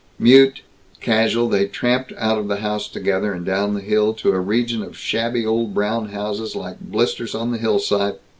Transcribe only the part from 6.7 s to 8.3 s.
blisters on the hillside.